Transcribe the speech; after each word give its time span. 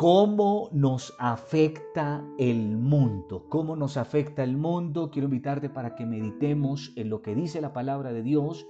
¿Cómo 0.00 0.70
nos 0.72 1.14
afecta 1.18 2.24
el 2.38 2.78
mundo? 2.78 3.44
¿Cómo 3.50 3.76
nos 3.76 3.98
afecta 3.98 4.42
el 4.42 4.56
mundo? 4.56 5.10
Quiero 5.10 5.26
invitarte 5.26 5.68
para 5.68 5.94
que 5.94 6.06
meditemos 6.06 6.94
en 6.96 7.10
lo 7.10 7.20
que 7.20 7.34
dice 7.34 7.60
la 7.60 7.74
palabra 7.74 8.10
de 8.10 8.22
Dios 8.22 8.66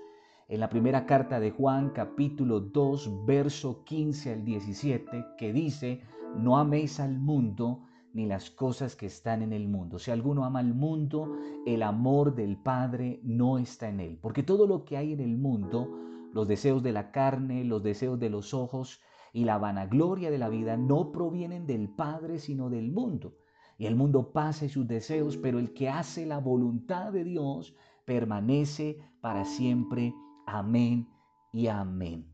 en 0.48 0.58
la 0.58 0.68
primera 0.68 1.06
carta 1.06 1.38
de 1.38 1.52
Juan 1.52 1.90
capítulo 1.90 2.58
2 2.58 3.26
verso 3.26 3.84
15 3.84 4.32
al 4.32 4.44
17 4.44 5.26
que 5.38 5.52
dice, 5.52 6.00
no 6.36 6.58
améis 6.58 6.98
al 6.98 7.20
mundo 7.20 7.84
ni 8.12 8.26
las 8.26 8.50
cosas 8.50 8.96
que 8.96 9.06
están 9.06 9.42
en 9.42 9.52
el 9.52 9.68
mundo. 9.68 10.00
Si 10.00 10.10
alguno 10.10 10.44
ama 10.44 10.58
al 10.58 10.74
mundo, 10.74 11.36
el 11.64 11.84
amor 11.84 12.34
del 12.34 12.56
Padre 12.56 13.20
no 13.22 13.56
está 13.58 13.88
en 13.88 14.00
él. 14.00 14.18
Porque 14.20 14.42
todo 14.42 14.66
lo 14.66 14.84
que 14.84 14.96
hay 14.96 15.12
en 15.12 15.20
el 15.20 15.36
mundo, 15.36 15.96
los 16.32 16.48
deseos 16.48 16.82
de 16.82 16.90
la 16.90 17.12
carne, 17.12 17.62
los 17.62 17.84
deseos 17.84 18.18
de 18.18 18.30
los 18.30 18.52
ojos, 18.52 19.00
y 19.32 19.44
la 19.44 19.58
vanagloria 19.58 20.30
de 20.30 20.38
la 20.38 20.48
vida 20.48 20.76
no 20.76 21.12
provienen 21.12 21.66
del 21.66 21.88
Padre, 21.88 22.38
sino 22.38 22.70
del 22.70 22.90
mundo. 22.90 23.36
Y 23.78 23.86
el 23.86 23.96
mundo 23.96 24.32
pasa 24.32 24.68
sus 24.68 24.86
deseos, 24.86 25.36
pero 25.36 25.58
el 25.58 25.72
que 25.72 25.88
hace 25.88 26.26
la 26.26 26.38
voluntad 26.38 27.12
de 27.12 27.24
Dios 27.24 27.74
permanece 28.04 28.98
para 29.20 29.44
siempre. 29.44 30.14
Amén 30.46 31.08
y 31.52 31.68
amén. 31.68 32.30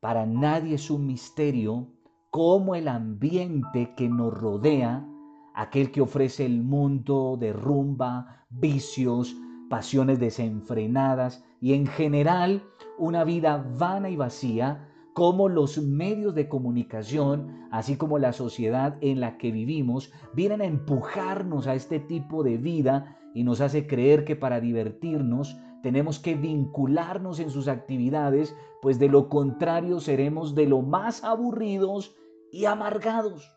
Para 0.00 0.26
nadie 0.26 0.74
es 0.74 0.90
un 0.90 1.06
misterio 1.06 1.94
cómo 2.30 2.74
el 2.74 2.88
ambiente 2.88 3.94
que 3.96 4.08
nos 4.08 4.34
rodea, 4.34 5.06
aquel 5.54 5.92
que 5.92 6.00
ofrece 6.00 6.44
el 6.44 6.62
mundo 6.62 7.36
de 7.38 7.52
rumba, 7.52 8.44
vicios, 8.50 9.36
pasiones 9.70 10.18
desenfrenadas 10.18 11.44
y 11.60 11.74
en 11.74 11.86
general 11.86 12.64
una 12.98 13.24
vida 13.24 13.64
vana 13.78 14.10
y 14.10 14.16
vacía, 14.16 14.90
cómo 15.14 15.48
los 15.48 15.78
medios 15.78 16.34
de 16.34 16.48
comunicación, 16.48 17.68
así 17.70 17.96
como 17.96 18.18
la 18.18 18.32
sociedad 18.32 18.98
en 19.00 19.20
la 19.20 19.38
que 19.38 19.52
vivimos, 19.52 20.12
vienen 20.34 20.60
a 20.60 20.66
empujarnos 20.66 21.68
a 21.68 21.74
este 21.74 22.00
tipo 22.00 22.42
de 22.42 22.58
vida 22.58 23.16
y 23.32 23.44
nos 23.44 23.60
hace 23.60 23.86
creer 23.86 24.24
que 24.24 24.36
para 24.36 24.60
divertirnos 24.60 25.56
tenemos 25.82 26.18
que 26.18 26.34
vincularnos 26.34 27.38
en 27.38 27.50
sus 27.50 27.68
actividades, 27.68 28.56
pues 28.82 28.98
de 28.98 29.08
lo 29.08 29.28
contrario 29.28 30.00
seremos 30.00 30.54
de 30.54 30.66
lo 30.66 30.82
más 30.82 31.22
aburridos 31.22 32.16
y 32.50 32.64
amargados. 32.64 33.52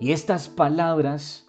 Y 0.00 0.12
estas 0.12 0.48
palabras, 0.48 1.46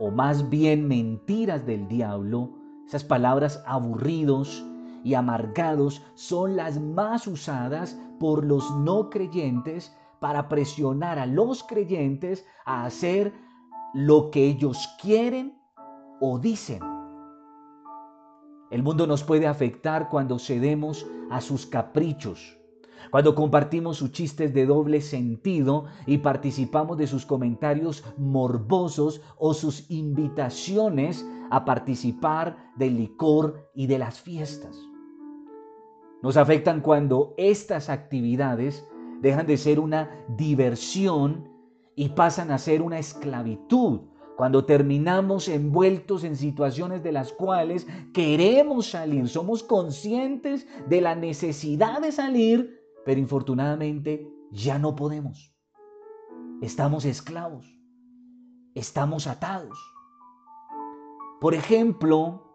o 0.00 0.10
más 0.10 0.50
bien 0.50 0.88
mentiras 0.88 1.64
del 1.64 1.86
diablo, 1.88 2.50
esas 2.86 3.04
palabras 3.04 3.62
aburridos, 3.66 4.64
y 5.04 5.14
amargados 5.14 6.02
son 6.14 6.56
las 6.56 6.80
más 6.80 7.26
usadas 7.26 7.98
por 8.18 8.44
los 8.44 8.70
no 8.76 9.10
creyentes 9.10 9.94
para 10.20 10.48
presionar 10.48 11.18
a 11.18 11.26
los 11.26 11.64
creyentes 11.64 12.46
a 12.64 12.84
hacer 12.84 13.32
lo 13.92 14.30
que 14.30 14.46
ellos 14.46 14.88
quieren 15.00 15.58
o 16.20 16.38
dicen. 16.38 16.80
El 18.70 18.82
mundo 18.82 19.06
nos 19.06 19.22
puede 19.22 19.46
afectar 19.46 20.08
cuando 20.08 20.38
cedemos 20.38 21.06
a 21.30 21.40
sus 21.40 21.66
caprichos, 21.66 22.56
cuando 23.10 23.34
compartimos 23.34 23.98
sus 23.98 24.12
chistes 24.12 24.54
de 24.54 24.64
doble 24.64 25.00
sentido 25.00 25.86
y 26.06 26.18
participamos 26.18 26.96
de 26.96 27.06
sus 27.06 27.26
comentarios 27.26 28.04
morbosos 28.16 29.20
o 29.36 29.52
sus 29.52 29.90
invitaciones 29.90 31.26
a 31.50 31.66
participar 31.66 32.72
del 32.76 32.96
licor 32.96 33.68
y 33.74 33.88
de 33.88 33.98
las 33.98 34.20
fiestas. 34.20 34.91
Nos 36.22 36.36
afectan 36.36 36.80
cuando 36.80 37.34
estas 37.36 37.90
actividades 37.90 38.86
dejan 39.20 39.46
de 39.46 39.56
ser 39.56 39.80
una 39.80 40.24
diversión 40.36 41.48
y 41.96 42.10
pasan 42.10 42.50
a 42.52 42.58
ser 42.58 42.80
una 42.80 42.98
esclavitud. 42.98 44.02
Cuando 44.36 44.64
terminamos 44.64 45.48
envueltos 45.48 46.24
en 46.24 46.36
situaciones 46.36 47.02
de 47.02 47.12
las 47.12 47.32
cuales 47.32 47.86
queremos 48.14 48.86
salir, 48.86 49.28
somos 49.28 49.62
conscientes 49.62 50.66
de 50.88 51.00
la 51.00 51.14
necesidad 51.14 52.00
de 52.00 52.12
salir, 52.12 52.80
pero 53.04 53.20
infortunadamente 53.20 54.26
ya 54.52 54.78
no 54.78 54.94
podemos. 54.94 55.54
Estamos 56.62 57.04
esclavos, 57.04 57.66
estamos 58.74 59.26
atados. 59.26 59.76
Por 61.40 61.54
ejemplo, 61.54 62.51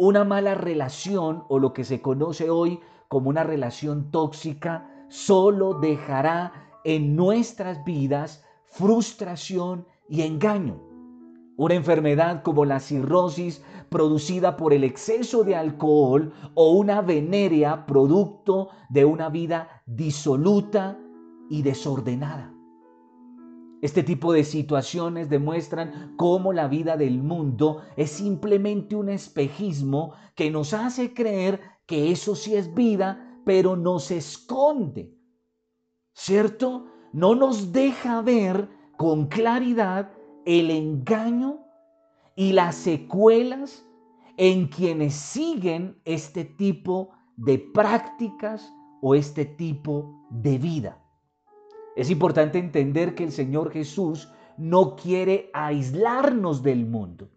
una 0.00 0.24
mala 0.24 0.54
relación 0.54 1.44
o 1.48 1.58
lo 1.58 1.74
que 1.74 1.84
se 1.84 2.00
conoce 2.00 2.48
hoy 2.48 2.80
como 3.08 3.28
una 3.28 3.44
relación 3.44 4.10
tóxica 4.10 4.88
solo 5.10 5.74
dejará 5.74 6.52
en 6.84 7.16
nuestras 7.16 7.84
vidas 7.84 8.42
frustración 8.64 9.86
y 10.08 10.22
engaño. 10.22 10.80
Una 11.58 11.74
enfermedad 11.74 12.42
como 12.42 12.64
la 12.64 12.80
cirrosis 12.80 13.62
producida 13.90 14.56
por 14.56 14.72
el 14.72 14.84
exceso 14.84 15.44
de 15.44 15.54
alcohol 15.54 16.32
o 16.54 16.70
una 16.70 17.02
venerea 17.02 17.84
producto 17.84 18.70
de 18.88 19.04
una 19.04 19.28
vida 19.28 19.82
disoluta 19.84 20.98
y 21.50 21.60
desordenada. 21.60 22.54
Este 23.82 24.02
tipo 24.02 24.32
de 24.32 24.44
situaciones 24.44 25.30
demuestran 25.30 26.14
cómo 26.16 26.52
la 26.52 26.68
vida 26.68 26.96
del 26.96 27.22
mundo 27.22 27.82
es 27.96 28.10
simplemente 28.10 28.94
un 28.94 29.08
espejismo 29.08 30.12
que 30.34 30.50
nos 30.50 30.74
hace 30.74 31.14
creer 31.14 31.60
que 31.86 32.10
eso 32.10 32.36
sí 32.36 32.54
es 32.54 32.74
vida, 32.74 33.40
pero 33.44 33.76
nos 33.76 34.10
esconde. 34.10 35.16
¿Cierto? 36.12 36.86
No 37.12 37.34
nos 37.34 37.72
deja 37.72 38.20
ver 38.20 38.68
con 38.98 39.28
claridad 39.28 40.12
el 40.44 40.70
engaño 40.70 41.60
y 42.36 42.52
las 42.52 42.76
secuelas 42.76 43.86
en 44.36 44.68
quienes 44.68 45.14
siguen 45.14 46.00
este 46.04 46.44
tipo 46.44 47.10
de 47.36 47.58
prácticas 47.58 48.72
o 49.00 49.14
este 49.14 49.46
tipo 49.46 50.26
de 50.30 50.58
vida. 50.58 50.99
Es 51.96 52.10
importante 52.10 52.58
entender 52.58 53.14
que 53.14 53.24
el 53.24 53.32
Señor 53.32 53.70
Jesús 53.70 54.28
no 54.56 54.96
quiere 54.96 55.50
aislarnos 55.52 56.62
del 56.62 56.86
mundo. 56.86 57.28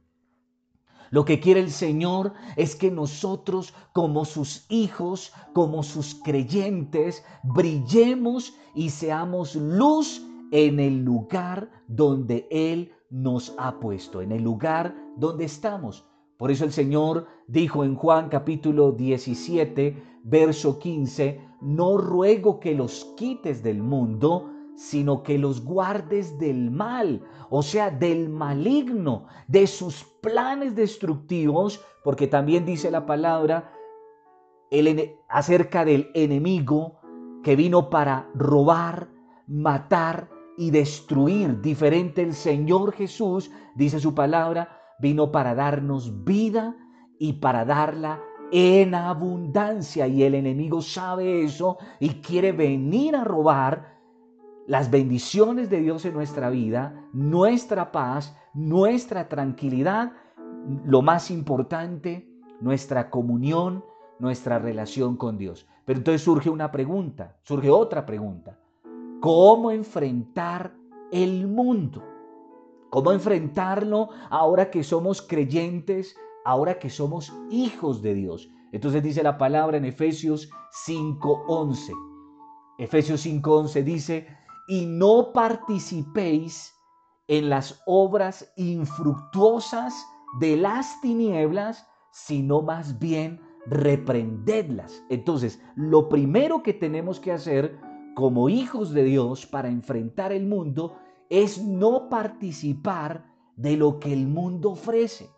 Lo 1.09 1.25
que 1.25 1.39
quiere 1.39 1.59
el 1.59 1.71
Señor 1.71 2.33
es 2.55 2.75
que 2.75 2.89
nosotros 2.89 3.73
como 3.93 4.25
sus 4.25 4.65
hijos, 4.69 5.31
como 5.53 5.83
sus 5.83 6.15
creyentes, 6.15 7.23
brillemos 7.43 8.55
y 8.73 8.89
seamos 8.89 9.55
luz 9.55 10.25
en 10.51 10.79
el 10.79 11.03
lugar 11.03 11.69
donde 11.87 12.47
Él 12.49 12.91
nos 13.11 13.53
ha 13.59 13.79
puesto, 13.79 14.21
en 14.21 14.31
el 14.31 14.41
lugar 14.41 14.95
donde 15.15 15.45
estamos. 15.45 16.03
Por 16.37 16.49
eso 16.49 16.65
el 16.65 16.71
Señor 16.71 17.27
dijo 17.47 17.83
en 17.83 17.95
Juan 17.95 18.27
capítulo 18.27 18.91
17, 18.91 20.03
verso 20.23 20.79
15, 20.79 21.41
no 21.63 21.97
ruego 21.97 22.59
que 22.59 22.75
los 22.75 23.13
quites 23.17 23.63
del 23.63 23.81
mundo, 23.81 24.49
sino 24.75 25.23
que 25.23 25.37
los 25.37 25.63
guardes 25.63 26.37
del 26.39 26.71
mal, 26.71 27.21
o 27.49 27.61
sea, 27.61 27.89
del 27.89 28.29
maligno, 28.29 29.27
de 29.47 29.67
sus 29.67 30.03
planes 30.21 30.75
destructivos, 30.75 31.83
porque 32.03 32.27
también 32.27 32.65
dice 32.65 32.91
la 32.91 33.05
palabra 33.05 33.71
acerca 35.29 35.85
del 35.85 36.09
enemigo 36.15 36.99
que 37.43 37.55
vino 37.55 37.89
para 37.89 38.27
robar, 38.33 39.07
matar 39.47 40.29
y 40.57 40.71
destruir. 40.71 41.61
Diferente 41.61 42.23
el 42.23 42.33
Señor 42.33 42.93
Jesús, 42.93 43.51
dice 43.75 43.99
su 43.99 44.15
palabra, 44.15 44.79
vino 44.99 45.31
para 45.31 45.53
darnos 45.53 46.23
vida 46.23 46.75
y 47.19 47.33
para 47.33 47.65
darla 47.65 48.21
en 48.55 48.93
abundancia. 48.93 50.07
Y 50.07 50.21
el 50.23 50.35
enemigo 50.35 50.81
sabe 50.81 51.43
eso 51.43 51.79
y 51.99 52.09
quiere 52.21 52.51
venir 52.51 53.15
a 53.15 53.23
robar 53.23 53.97
las 54.67 54.91
bendiciones 54.91 55.69
de 55.71 55.81
Dios 55.81 56.05
en 56.05 56.13
nuestra 56.13 56.51
vida, 56.51 57.09
nuestra 57.11 57.91
paz, 57.91 58.37
nuestra 58.53 59.27
tranquilidad, 59.27 60.13
lo 60.85 61.01
más 61.01 61.31
importante, 61.31 62.29
nuestra 62.61 63.09
comunión, 63.09 63.83
nuestra 64.19 64.59
relación 64.59 65.17
con 65.17 65.37
Dios. 65.39 65.67
Pero 65.83 65.97
entonces 65.97 66.21
surge 66.21 66.49
una 66.49 66.71
pregunta, 66.71 67.35
surge 67.41 67.71
otra 67.71 68.05
pregunta. 68.05 68.57
¿Cómo 69.19 69.71
enfrentar 69.71 70.75
el 71.11 71.47
mundo? 71.47 72.03
¿Cómo 72.91 73.11
enfrentarlo 73.11 74.09
ahora 74.29 74.69
que 74.69 74.83
somos 74.83 75.23
creyentes, 75.23 76.15
ahora 76.45 76.79
que 76.79 76.89
somos 76.89 77.33
hijos 77.49 78.01
de 78.01 78.13
Dios? 78.13 78.49
Entonces 78.71 79.03
dice 79.03 79.23
la 79.23 79.37
palabra 79.37 79.77
en 79.77 79.85
Efesios 79.85 80.49
5:11. 80.85 81.93
Efesios 82.79 83.25
5:11 83.25 83.83
dice, 83.83 84.27
y 84.67 84.85
no 84.85 85.31
participéis 85.33 86.73
en 87.27 87.49
las 87.49 87.81
obras 87.85 88.51
infructuosas 88.57 89.93
de 90.39 90.57
las 90.57 90.99
tinieblas, 91.01 91.87
sino 92.11 92.61
más 92.61 92.99
bien 92.99 93.39
reprendedlas. 93.65 95.03
Entonces, 95.09 95.61
lo 95.75 96.09
primero 96.09 96.63
que 96.63 96.73
tenemos 96.73 97.19
que 97.19 97.31
hacer 97.31 97.79
como 98.15 98.49
hijos 98.49 98.91
de 98.91 99.03
Dios 99.03 99.45
para 99.45 99.69
enfrentar 99.69 100.31
el 100.31 100.45
mundo 100.45 100.97
es 101.29 101.63
no 101.63 102.09
participar 102.09 103.25
de 103.55 103.77
lo 103.77 103.99
que 103.99 104.13
el 104.13 104.27
mundo 104.27 104.71
ofrece. 104.71 105.29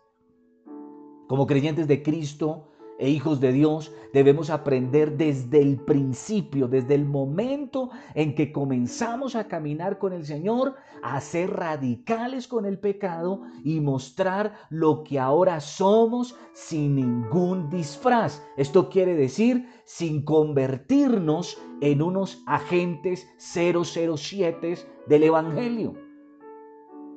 Como 1.26 1.46
creyentes 1.46 1.88
de 1.88 2.02
Cristo 2.04 2.68
e 2.98 3.10
hijos 3.10 3.40
de 3.40 3.52
Dios, 3.52 3.92
debemos 4.12 4.48
aprender 4.48 5.16
desde 5.16 5.60
el 5.60 5.76
principio, 5.76 6.68
desde 6.68 6.94
el 6.94 7.04
momento 7.04 7.90
en 8.14 8.34
que 8.34 8.52
comenzamos 8.52 9.34
a 9.34 9.48
caminar 9.48 9.98
con 9.98 10.12
el 10.12 10.24
Señor, 10.24 10.76
a 11.02 11.20
ser 11.20 11.50
radicales 11.50 12.46
con 12.46 12.64
el 12.64 12.78
pecado 12.78 13.42
y 13.64 13.80
mostrar 13.80 14.54
lo 14.70 15.02
que 15.02 15.18
ahora 15.18 15.60
somos 15.60 16.36
sin 16.54 16.94
ningún 16.94 17.68
disfraz. 17.70 18.42
Esto 18.56 18.88
quiere 18.88 19.14
decir 19.14 19.68
sin 19.84 20.24
convertirnos 20.24 21.58
en 21.80 22.02
unos 22.02 22.42
agentes 22.46 23.28
007 23.36 24.78
del 25.08 25.22
Evangelio. 25.24 26.05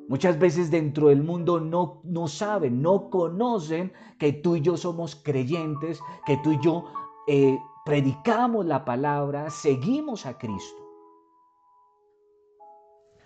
Muchas 0.09 0.39
veces 0.39 0.71
dentro 0.71 1.09
del 1.09 1.21
mundo 1.21 1.59
no, 1.59 2.01
no 2.03 2.27
saben, 2.27 2.81
no 2.81 3.11
conocen 3.11 3.93
que 4.17 4.33
tú 4.33 4.55
y 4.55 4.61
yo 4.61 4.75
somos 4.75 5.15
creyentes, 5.15 6.01
que 6.25 6.35
tú 6.37 6.53
y 6.53 6.59
yo 6.63 6.85
eh, 7.27 7.59
predicamos 7.85 8.65
la 8.65 8.83
palabra, 8.85 9.51
seguimos 9.51 10.25
a 10.25 10.35
Cristo. 10.35 10.81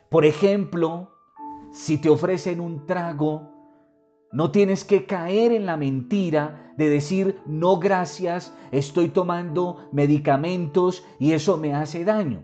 Por 0.10 0.26
ejemplo, 0.26 1.10
si 1.72 1.98
te 1.98 2.10
ofrecen 2.10 2.60
un 2.60 2.86
trago, 2.86 3.50
no 4.34 4.52
tienes 4.52 4.84
que 4.84 5.06
caer 5.06 5.54
en 5.54 5.66
la 5.66 5.78
mentira 5.78 6.74
de 6.76 6.90
decir, 6.90 7.40
no 7.46 7.78
gracias, 7.78 8.54
estoy 8.72 9.08
tomando 9.08 9.88
medicamentos 9.94 11.06
y 11.18 11.32
eso 11.32 11.56
me 11.56 11.74
hace 11.74 12.04
daño. 12.04 12.44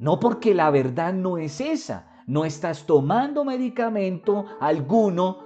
No 0.00 0.18
porque 0.18 0.54
la 0.54 0.70
verdad 0.70 1.12
no 1.12 1.38
es 1.38 1.60
esa, 1.60 2.17
no 2.28 2.44
estás 2.44 2.84
tomando 2.84 3.42
medicamento 3.42 4.44
alguno, 4.60 5.38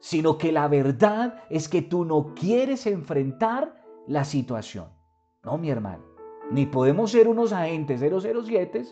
sino 0.00 0.38
que 0.38 0.50
la 0.50 0.66
verdad 0.66 1.44
es 1.50 1.68
que 1.68 1.82
tú 1.82 2.06
no 2.06 2.34
quieres 2.34 2.86
enfrentar 2.86 3.84
la 4.06 4.24
situación. 4.24 4.86
No, 5.44 5.58
mi 5.58 5.68
hermano, 5.68 6.02
ni 6.50 6.64
podemos 6.64 7.10
ser 7.10 7.28
unos 7.28 7.52
agentes 7.52 8.00
007 8.00 8.86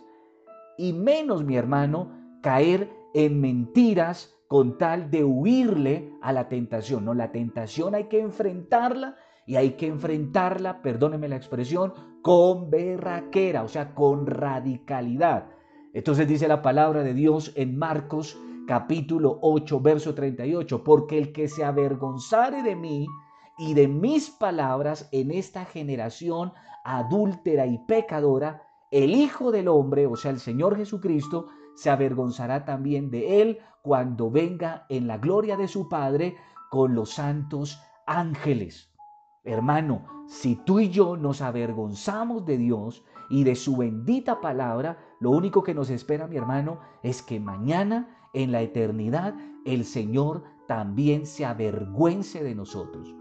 y 0.76 0.92
menos, 0.92 1.44
mi 1.44 1.56
hermano, 1.56 2.12
caer 2.42 2.90
en 3.14 3.40
mentiras 3.40 4.34
con 4.46 4.76
tal 4.76 5.10
de 5.10 5.24
huirle 5.24 6.12
a 6.20 6.32
la 6.34 6.50
tentación. 6.50 7.06
No, 7.06 7.14
la 7.14 7.32
tentación 7.32 7.94
hay 7.94 8.04
que 8.04 8.20
enfrentarla 8.20 9.16
y 9.46 9.56
hay 9.56 9.72
que 9.72 9.86
enfrentarla, 9.86 10.82
perdóneme 10.82 11.28
la 11.28 11.36
expresión, 11.36 11.94
con 12.20 12.68
berraquera, 12.68 13.62
o 13.62 13.68
sea, 13.68 13.94
con 13.94 14.26
radicalidad. 14.26 15.57
Entonces 15.98 16.28
dice 16.28 16.46
la 16.46 16.62
palabra 16.62 17.02
de 17.02 17.12
Dios 17.12 17.52
en 17.56 17.76
Marcos 17.76 18.38
capítulo 18.68 19.40
8, 19.42 19.80
verso 19.80 20.14
38, 20.14 20.84
porque 20.84 21.18
el 21.18 21.32
que 21.32 21.48
se 21.48 21.64
avergonzare 21.64 22.62
de 22.62 22.76
mí 22.76 23.08
y 23.58 23.74
de 23.74 23.88
mis 23.88 24.30
palabras 24.30 25.08
en 25.10 25.32
esta 25.32 25.64
generación 25.64 26.52
adúltera 26.84 27.66
y 27.66 27.78
pecadora, 27.78 28.62
el 28.92 29.10
Hijo 29.16 29.50
del 29.50 29.66
Hombre, 29.66 30.06
o 30.06 30.14
sea, 30.14 30.30
el 30.30 30.38
Señor 30.38 30.76
Jesucristo, 30.76 31.48
se 31.74 31.90
avergonzará 31.90 32.64
también 32.64 33.10
de 33.10 33.42
él 33.42 33.58
cuando 33.82 34.30
venga 34.30 34.86
en 34.88 35.08
la 35.08 35.18
gloria 35.18 35.56
de 35.56 35.66
su 35.66 35.88
Padre 35.88 36.36
con 36.70 36.94
los 36.94 37.10
santos 37.10 37.82
ángeles. 38.06 38.88
Hermano, 39.42 40.06
si 40.28 40.54
tú 40.54 40.78
y 40.78 40.90
yo 40.90 41.16
nos 41.16 41.42
avergonzamos 41.42 42.46
de 42.46 42.56
Dios 42.56 43.02
y 43.30 43.44
de 43.44 43.54
su 43.54 43.76
bendita 43.76 44.40
palabra, 44.40 44.98
lo 45.20 45.30
único 45.30 45.62
que 45.62 45.74
nos 45.74 45.90
espera, 45.90 46.26
mi 46.26 46.36
hermano, 46.36 46.80
es 47.02 47.22
que 47.22 47.40
mañana, 47.40 48.08
en 48.34 48.52
la 48.52 48.62
eternidad, 48.62 49.34
el 49.64 49.84
Señor 49.84 50.44
también 50.66 51.26
se 51.26 51.44
avergüence 51.44 52.42
de 52.42 52.54
nosotros. 52.54 53.14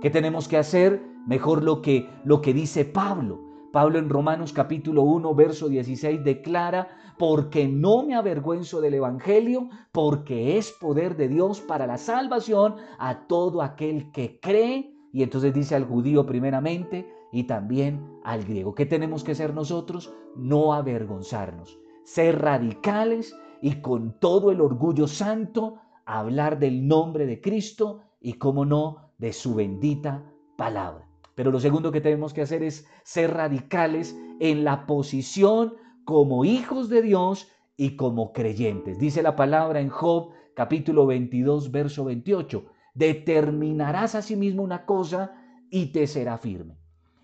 ¿Qué 0.00 0.10
tenemos 0.10 0.48
que 0.48 0.56
hacer? 0.56 1.02
Mejor 1.26 1.62
lo 1.62 1.82
que, 1.82 2.08
lo 2.24 2.40
que 2.40 2.54
dice 2.54 2.84
Pablo. 2.84 3.40
Pablo 3.72 3.98
en 3.98 4.08
Romanos 4.08 4.52
capítulo 4.52 5.02
1, 5.02 5.34
verso 5.34 5.68
16 5.68 6.24
declara, 6.24 6.88
porque 7.18 7.68
no 7.68 8.04
me 8.04 8.14
avergüenzo 8.14 8.80
del 8.80 8.94
Evangelio, 8.94 9.68
porque 9.92 10.56
es 10.56 10.72
poder 10.72 11.16
de 11.16 11.28
Dios 11.28 11.60
para 11.60 11.86
la 11.86 11.98
salvación 11.98 12.76
a 12.98 13.26
todo 13.26 13.60
aquel 13.60 14.10
que 14.12 14.38
cree. 14.40 14.94
Y 15.12 15.22
entonces 15.22 15.52
dice 15.52 15.74
al 15.74 15.84
judío 15.84 16.24
primeramente, 16.24 17.06
y 17.32 17.44
también 17.44 18.18
al 18.24 18.44
griego. 18.44 18.74
¿Qué 18.74 18.86
tenemos 18.86 19.24
que 19.24 19.34
ser 19.34 19.54
nosotros? 19.54 20.12
No 20.36 20.72
avergonzarnos, 20.72 21.78
ser 22.04 22.40
radicales 22.40 23.34
y 23.60 23.80
con 23.80 24.18
todo 24.18 24.50
el 24.50 24.60
orgullo 24.60 25.06
santo 25.06 25.80
hablar 26.04 26.58
del 26.58 26.86
nombre 26.86 27.26
de 27.26 27.40
Cristo 27.40 28.00
y, 28.20 28.34
como 28.34 28.64
no, 28.64 29.12
de 29.18 29.32
su 29.32 29.54
bendita 29.54 30.24
palabra. 30.56 31.06
Pero 31.34 31.50
lo 31.50 31.60
segundo 31.60 31.92
que 31.92 32.00
tenemos 32.00 32.32
que 32.32 32.42
hacer 32.42 32.62
es 32.62 32.86
ser 33.04 33.34
radicales 33.34 34.18
en 34.40 34.64
la 34.64 34.86
posición 34.86 35.74
como 36.04 36.44
hijos 36.44 36.88
de 36.88 37.02
Dios 37.02 37.48
y 37.76 37.96
como 37.96 38.32
creyentes. 38.32 38.98
Dice 38.98 39.22
la 39.22 39.36
palabra 39.36 39.80
en 39.80 39.88
Job 39.88 40.30
capítulo 40.54 41.06
22, 41.06 41.70
verso 41.70 42.04
28. 42.06 42.64
Determinarás 42.94 44.14
a 44.14 44.22
sí 44.22 44.34
mismo 44.34 44.62
una 44.62 44.86
cosa 44.86 45.36
y 45.70 45.92
te 45.92 46.06
será 46.06 46.38
firme 46.38 46.78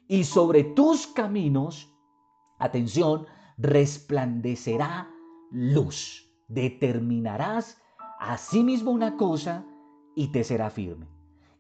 y 0.09 0.25
sobre 0.25 0.65
tus 0.65 1.07
caminos, 1.07 1.93
atención, 2.59 3.27
resplandecerá 3.57 5.11
luz. 5.51 6.31
Determinarás 6.49 7.81
asimismo 8.19 8.91
una 8.91 9.17
cosa 9.17 9.65
y 10.15 10.29
te 10.29 10.45
será 10.45 10.71
firme. 10.71 11.09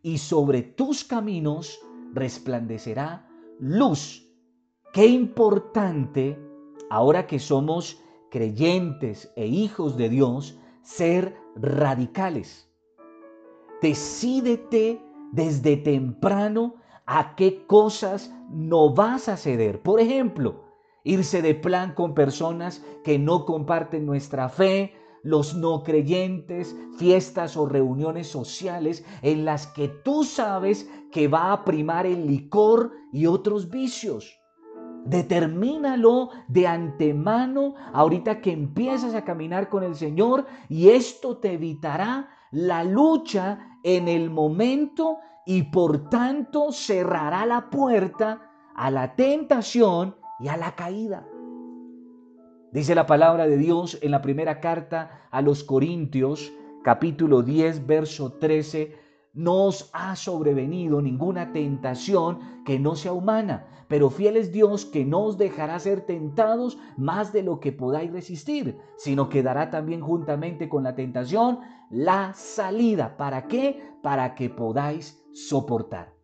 Y 0.02 0.18
sobre 0.18 0.62
tus 0.62 1.04
caminos 1.04 1.78
resplandecerá 2.12 3.28
luz. 3.58 4.22
Qué 4.92 5.06
importante, 5.06 6.38
ahora 6.90 7.26
que 7.26 7.38
somos 7.38 8.00
creyentes 8.30 9.32
e 9.36 9.46
hijos 9.46 9.96
de 9.96 10.08
Dios, 10.08 10.58
ser 10.82 11.36
radicales. 11.56 12.68
Decídete 13.80 15.00
desde 15.32 15.76
temprano 15.76 16.76
a 17.06 17.34
qué 17.36 17.66
cosas 17.66 18.32
no 18.50 18.94
vas 18.94 19.28
a 19.28 19.36
ceder. 19.36 19.82
Por 19.82 20.00
ejemplo, 20.00 20.64
irse 21.02 21.42
de 21.42 21.54
plan 21.54 21.94
con 21.94 22.14
personas 22.14 22.84
que 23.02 23.18
no 23.18 23.44
comparten 23.44 24.06
nuestra 24.06 24.48
fe, 24.48 24.94
los 25.22 25.54
no 25.54 25.82
creyentes, 25.82 26.76
fiestas 26.98 27.56
o 27.56 27.66
reuniones 27.66 28.28
sociales 28.28 29.04
en 29.22 29.44
las 29.44 29.66
que 29.66 29.88
tú 29.88 30.24
sabes 30.24 30.88
que 31.10 31.28
va 31.28 31.52
a 31.52 31.64
primar 31.64 32.06
el 32.06 32.26
licor 32.26 32.92
y 33.12 33.26
otros 33.26 33.70
vicios. 33.70 34.38
Determínalo 35.06 36.30
de 36.48 36.66
antemano 36.66 37.74
ahorita 37.92 38.40
que 38.40 38.52
empiezas 38.52 39.14
a 39.14 39.24
caminar 39.24 39.68
con 39.68 39.82
el 39.82 39.94
Señor 39.94 40.46
y 40.68 40.90
esto 40.90 41.38
te 41.38 41.52
evitará 41.52 42.30
la 42.50 42.84
lucha 42.84 43.78
en 43.82 44.08
el 44.08 44.30
momento 44.30 45.18
y 45.46 45.64
por 45.64 46.08
tanto 46.08 46.72
cerrará 46.72 47.46
la 47.46 47.70
puerta 47.70 48.50
a 48.74 48.90
la 48.90 49.14
tentación 49.14 50.16
y 50.40 50.48
a 50.48 50.56
la 50.56 50.74
caída. 50.74 51.26
Dice 52.72 52.94
la 52.94 53.06
palabra 53.06 53.46
de 53.46 53.56
Dios 53.56 53.98
en 54.02 54.10
la 54.10 54.20
primera 54.20 54.60
carta 54.60 55.28
a 55.30 55.42
los 55.42 55.62
Corintios, 55.62 56.52
capítulo 56.82 57.42
10, 57.42 57.86
verso 57.86 58.32
13, 58.32 58.96
no 59.32 59.66
os 59.66 59.90
ha 59.92 60.16
sobrevenido 60.16 61.00
ninguna 61.00 61.52
tentación 61.52 62.38
que 62.64 62.78
no 62.78 62.96
sea 62.96 63.12
humana, 63.12 63.66
pero 63.88 64.10
fiel 64.10 64.36
es 64.36 64.52
Dios 64.52 64.84
que 64.86 65.04
no 65.04 65.22
os 65.22 65.38
dejará 65.38 65.78
ser 65.78 66.00
tentados 66.02 66.78
más 66.96 67.32
de 67.32 67.42
lo 67.42 67.60
que 67.60 67.70
podáis 67.70 68.12
resistir, 68.12 68.78
sino 68.96 69.28
que 69.28 69.42
dará 69.42 69.70
también 69.70 70.00
juntamente 70.00 70.68
con 70.68 70.84
la 70.84 70.94
tentación 70.94 71.60
la 71.90 72.32
salida. 72.34 73.16
¿Para 73.16 73.46
qué? 73.46 73.82
Para 74.02 74.34
que 74.34 74.50
podáis 74.50 75.23
soportar. 75.34 76.14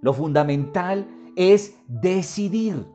Lo 0.00 0.14
fundamental 0.14 1.06
es 1.36 1.78
decidir. 1.88 2.86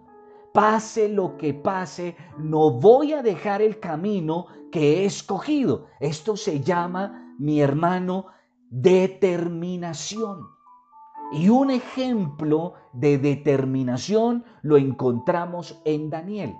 Pase 0.54 1.08
lo 1.08 1.38
que 1.38 1.54
pase, 1.54 2.16
no 2.38 2.72
voy 2.72 3.14
a 3.14 3.22
dejar 3.22 3.62
el 3.62 3.80
camino 3.80 4.48
que 4.72 5.02
he 5.02 5.06
escogido. 5.06 5.88
Esto 6.00 6.36
se 6.36 6.62
llama, 6.62 7.36
mi 7.38 7.62
hermano, 7.62 8.28
determinación. 8.70 10.48
Y 11.32 11.48
un 11.48 11.72
ejemplo 11.72 12.74
de 12.92 13.18
determinación 13.18 14.44
lo 14.62 14.76
encontramos 14.76 15.82
en 15.86 16.10
Daniel. 16.10 16.54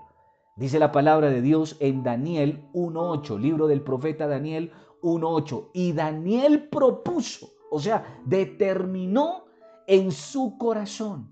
Dice 0.56 0.80
la 0.80 0.92
palabra 0.92 1.30
de 1.30 1.42
Dios 1.42 1.76
en 1.80 2.04
Daniel 2.04 2.70
1.8, 2.74 3.40
libro 3.40 3.68
del 3.68 3.82
profeta 3.82 4.28
Daniel 4.28 4.72
1.8. 5.02 5.72
Y 5.74 5.92
Daniel 5.92 6.70
propuso 6.70 7.50
o 7.72 7.80
sea, 7.80 8.22
determinó 8.26 9.46
en 9.88 10.12
su 10.12 10.58
corazón 10.58 11.32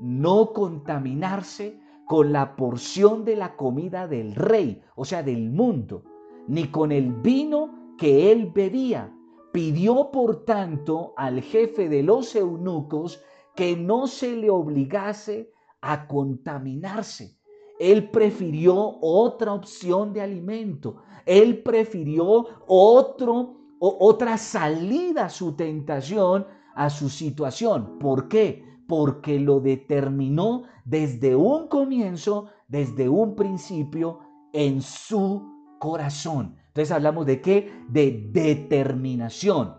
no 0.00 0.52
contaminarse 0.52 1.80
con 2.06 2.32
la 2.32 2.56
porción 2.56 3.24
de 3.24 3.36
la 3.36 3.56
comida 3.56 4.06
del 4.06 4.34
rey, 4.34 4.82
o 4.96 5.04
sea, 5.04 5.22
del 5.22 5.50
mundo, 5.50 6.02
ni 6.48 6.70
con 6.70 6.92
el 6.92 7.12
vino 7.12 7.94
que 7.98 8.32
él 8.32 8.50
bebía. 8.54 9.12
Pidió, 9.52 10.10
por 10.10 10.44
tanto, 10.44 11.14
al 11.16 11.40
jefe 11.40 11.88
de 11.88 12.02
los 12.02 12.34
eunucos 12.36 13.22
que 13.54 13.76
no 13.76 14.06
se 14.06 14.36
le 14.36 14.50
obligase 14.50 15.50
a 15.80 16.06
contaminarse. 16.08 17.38
Él 17.78 18.10
prefirió 18.10 18.98
otra 19.00 19.52
opción 19.54 20.12
de 20.12 20.20
alimento. 20.20 20.96
Él 21.24 21.62
prefirió 21.62 22.46
otro, 22.66 23.56
otra 23.88 24.38
salida 24.38 25.26
a 25.26 25.30
su 25.30 25.52
tentación, 25.52 26.46
a 26.74 26.90
su 26.90 27.08
situación. 27.08 27.98
¿Por 27.98 28.28
qué? 28.28 28.64
Porque 28.88 29.38
lo 29.40 29.60
determinó 29.60 30.64
desde 30.84 31.34
un 31.34 31.68
comienzo, 31.68 32.46
desde 32.68 33.08
un 33.08 33.34
principio, 33.34 34.20
en 34.52 34.80
su 34.80 35.76
corazón. 35.78 36.56
Entonces 36.68 36.92
hablamos 36.92 37.26
de 37.26 37.40
qué? 37.40 37.72
De 37.88 38.28
determinación. 38.32 39.76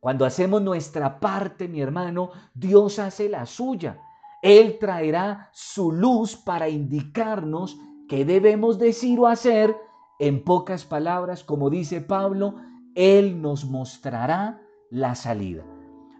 Cuando 0.00 0.24
hacemos 0.24 0.62
nuestra 0.62 1.20
parte, 1.20 1.68
mi 1.68 1.80
hermano, 1.80 2.30
Dios 2.54 2.98
hace 2.98 3.28
la 3.28 3.46
suya. 3.46 4.00
Él 4.42 4.78
traerá 4.80 5.50
su 5.52 5.92
luz 5.92 6.36
para 6.36 6.68
indicarnos 6.68 7.78
qué 8.08 8.24
debemos 8.24 8.78
decir 8.78 9.20
o 9.20 9.26
hacer. 9.26 9.76
En 10.18 10.44
pocas 10.44 10.84
palabras, 10.84 11.44
como 11.44 11.70
dice 11.70 12.00
Pablo, 12.00 12.54
Él 12.94 13.40
nos 13.40 13.64
mostrará 13.64 14.60
la 14.90 15.14
salida. 15.14 15.64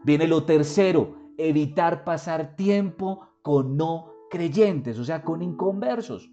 Viene 0.05 0.27
lo 0.27 0.45
tercero, 0.45 1.17
evitar 1.37 2.05
pasar 2.05 2.57
tiempo 2.57 3.29
con 3.43 3.77
no 3.77 4.13
creyentes, 4.31 4.99
o 4.99 5.05
sea, 5.05 5.23
con 5.23 5.43
inconversos. 5.43 6.31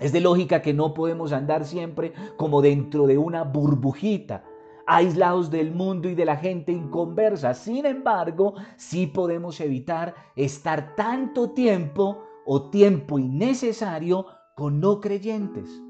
Es 0.00 0.12
de 0.12 0.20
lógica 0.20 0.60
que 0.60 0.74
no 0.74 0.92
podemos 0.92 1.32
andar 1.32 1.64
siempre 1.64 2.12
como 2.36 2.60
dentro 2.60 3.06
de 3.06 3.16
una 3.16 3.44
burbujita, 3.44 4.44
aislados 4.86 5.50
del 5.50 5.72
mundo 5.72 6.08
y 6.08 6.14
de 6.14 6.24
la 6.24 6.36
gente 6.36 6.72
inconversa. 6.72 7.54
Sin 7.54 7.86
embargo, 7.86 8.54
sí 8.76 9.06
podemos 9.06 9.60
evitar 9.60 10.14
estar 10.34 10.96
tanto 10.96 11.50
tiempo 11.50 12.24
o 12.44 12.70
tiempo 12.70 13.18
innecesario 13.18 14.26
con 14.56 14.80
no 14.80 15.00
creyentes. 15.00 15.80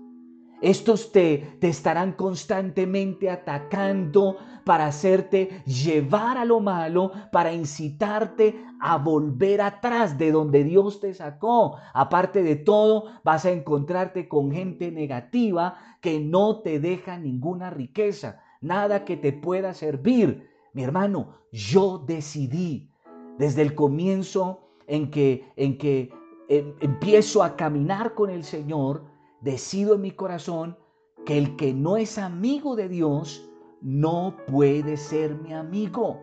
Estos 0.64 1.12
te, 1.12 1.56
te 1.60 1.68
estarán 1.68 2.12
constantemente 2.12 3.28
atacando 3.28 4.38
para 4.64 4.86
hacerte 4.86 5.62
llevar 5.66 6.38
a 6.38 6.46
lo 6.46 6.60
malo, 6.60 7.12
para 7.30 7.52
incitarte 7.52 8.64
a 8.80 8.96
volver 8.96 9.60
atrás 9.60 10.16
de 10.16 10.32
donde 10.32 10.64
Dios 10.64 11.00
te 11.00 11.12
sacó. 11.12 11.76
Aparte 11.92 12.42
de 12.42 12.56
todo, 12.56 13.04
vas 13.22 13.44
a 13.44 13.50
encontrarte 13.50 14.26
con 14.26 14.52
gente 14.52 14.90
negativa 14.90 15.76
que 16.00 16.18
no 16.18 16.60
te 16.60 16.80
deja 16.80 17.18
ninguna 17.18 17.68
riqueza, 17.70 18.40
nada 18.60 19.04
que 19.04 19.18
te 19.18 19.32
pueda 19.32 19.74
servir. 19.74 20.48
Mi 20.72 20.82
hermano, 20.82 21.40
yo 21.52 21.98
decidí 21.98 22.90
desde 23.38 23.62
el 23.62 23.74
comienzo 23.74 24.60
en 24.86 25.10
que, 25.10 25.44
en 25.56 25.78
que 25.78 26.10
em, 26.48 26.74
empiezo 26.80 27.42
a 27.42 27.56
caminar 27.56 28.14
con 28.14 28.30
el 28.30 28.44
Señor, 28.44 29.13
decido 29.44 29.94
en 29.94 30.00
mi 30.00 30.10
corazón 30.10 30.76
que 31.24 31.38
el 31.38 31.56
que 31.56 31.72
no 31.72 31.96
es 31.96 32.18
amigo 32.18 32.76
de 32.76 32.88
Dios 32.88 33.48
no 33.82 34.36
puede 34.46 34.96
ser 34.96 35.36
mi 35.36 35.52
amigo. 35.52 36.20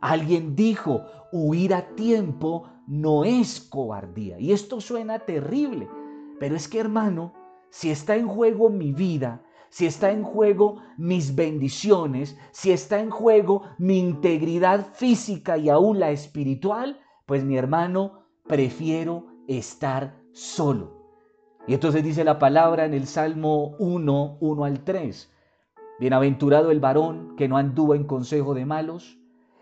Alguien 0.00 0.54
dijo, 0.56 1.02
huir 1.32 1.72
a 1.72 1.94
tiempo 1.94 2.68
no 2.86 3.24
es 3.24 3.60
cobardía. 3.60 4.38
Y 4.38 4.52
esto 4.52 4.80
suena 4.80 5.20
terrible, 5.20 5.88
pero 6.40 6.56
es 6.56 6.68
que 6.68 6.80
hermano, 6.80 7.32
si 7.70 7.90
está 7.90 8.16
en 8.16 8.26
juego 8.26 8.68
mi 8.68 8.92
vida, 8.92 9.42
si 9.70 9.86
está 9.86 10.10
en 10.10 10.24
juego 10.24 10.82
mis 10.98 11.34
bendiciones, 11.34 12.36
si 12.50 12.72
está 12.72 13.00
en 13.00 13.10
juego 13.10 13.62
mi 13.78 13.98
integridad 13.98 14.92
física 14.92 15.56
y 15.56 15.68
aún 15.68 16.00
la 16.00 16.10
espiritual, 16.10 17.00
pues 17.26 17.44
mi 17.44 17.56
hermano, 17.56 18.24
prefiero 18.46 19.26
estar 19.48 20.20
solo. 20.32 21.03
Y 21.66 21.72
entonces 21.72 22.04
dice 22.04 22.24
la 22.24 22.38
palabra 22.38 22.84
en 22.84 22.92
el 22.92 23.06
Salmo 23.06 23.74
1, 23.78 24.36
1 24.38 24.64
al 24.64 24.84
3. 24.84 25.32
Bienaventurado 25.98 26.70
el 26.70 26.78
varón 26.78 27.36
que 27.36 27.48
no 27.48 27.56
anduvo 27.56 27.94
en 27.94 28.04
consejo 28.04 28.52
de 28.52 28.66
malos, 28.66 29.18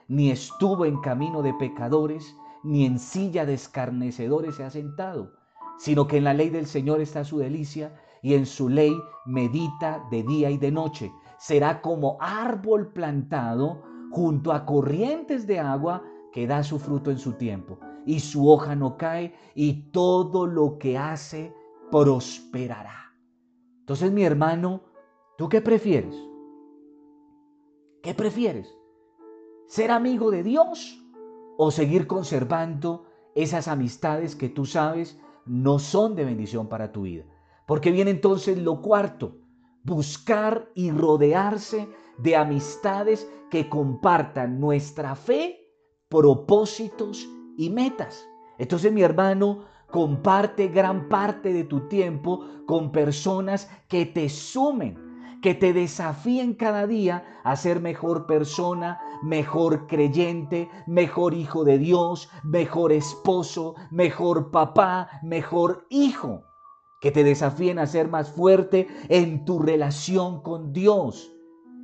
ni 0.09 0.31
estuvo 0.33 0.85
en 0.85 1.01
camino 1.01 1.43
de 1.43 1.55
pecadores, 1.55 2.37
ni 2.65 2.87
en 2.87 2.99
silla 2.99 3.47
de 3.47 3.55
escarnecedores 3.55 4.57
se 4.57 4.65
ha 4.65 4.71
sentado, 4.71 5.33
sino 5.79 6.09
que 6.09 6.17
en 6.17 6.25
la 6.25 6.35
ley 6.35 6.51
del 6.51 6.67
Señor 6.67 7.01
está 7.01 7.23
su 7.23 7.39
delicia, 7.39 7.95
y 8.21 8.35
en 8.35 8.47
su 8.47 8.69
ley 8.69 8.97
medita 9.25 10.05
de 10.11 10.25
día 10.25 10.51
y 10.51 10.59
de 10.59 10.73
noche. 10.73 11.13
Será 11.39 11.81
como 11.81 12.17
árbol 12.21 12.93
plantado 12.93 13.83
junto 14.11 14.53
a 14.53 14.65
corrientes 14.65 15.47
de 15.47 15.61
agua 15.61 16.03
que 16.33 16.49
da 16.49 16.65
su 16.65 16.81
fruto 16.81 17.13
en 17.13 17.19
su 17.19 17.35
tiempo, 17.35 17.79
y 18.07 18.19
su 18.19 18.51
hoja 18.51 18.75
no 18.75 18.97
cae, 18.97 19.35
y 19.55 19.91
todo 19.93 20.47
lo 20.47 20.79
que 20.79 20.99
hace 20.99 21.53
prosperará. 21.93 23.15
Entonces, 23.81 24.11
mi 24.11 24.25
hermano, 24.25 24.83
¿tú 25.37 25.51
qué 25.51 25.61
prefieres? 25.61 26.17
¿Qué 28.03 28.15
prefieres? 28.15 28.75
¿Ser 29.67 29.91
amigo 29.91 30.31
de 30.31 30.43
Dios 30.43 30.99
o 31.59 31.71
seguir 31.71 32.07
conservando 32.07 33.05
esas 33.35 33.69
amistades 33.69 34.35
que 34.35 34.49
tú 34.49 34.65
sabes 34.65 35.21
no 35.45 35.79
son 35.79 36.17
de 36.17 36.25
bendición 36.25 36.67
para 36.67 36.93
tu 36.93 37.03
vida? 37.03 37.25
Porque 37.67 37.93
viene 37.93 38.11
entonces 38.11 38.57
lo 38.57 38.81
cuarto, 38.81 39.37
buscar 39.85 40.71
y 40.75 40.91
rodearse 40.91 41.89
de 42.17 42.37
amistades 42.37 43.31
que 43.51 43.69
compartan 43.69 44.59
nuestra 44.59 45.15
fe, 45.15 45.69
propósitos 46.09 47.29
y 47.59 47.69
metas. 47.69 48.27
Entonces 48.59 48.91
mi 48.93 49.03
hermano, 49.03 49.67
Comparte 49.93 50.69
gran 50.69 51.11
parte 51.11 51.53
de 51.53 51.65
tu 51.65 51.87
tiempo 51.87 52.41
con 52.67 52.93
personas 52.93 53.71
que 53.89 54.07
te 54.07 54.31
sumen, 54.31 54.97
que 55.43 55.55
te 55.55 55.75
desafíen 55.75 56.55
cada 56.55 56.87
día 56.87 57.27
a 57.45 57.57
ser 57.57 57.79
mejor 57.81 58.27
persona, 58.27 58.99
mejor 59.23 59.87
creyente, 59.87 60.71
mejor 60.87 61.35
hijo 61.35 61.65
de 61.65 61.77
Dios, 61.77 62.31
mejor 62.43 62.91
esposo, 62.91 63.75
mejor 63.91 64.51
papá, 64.51 65.11
mejor 65.23 65.87
hijo. 65.91 66.45
Que 67.03 67.11
te 67.11 67.23
desafíen 67.23 67.79
a 67.79 67.87
ser 67.87 68.09
más 68.09 68.31
fuerte 68.31 68.89
en 69.11 69.45
tu 69.45 69.59
relación 69.59 70.41
con 70.41 70.73
Dios, 70.73 71.35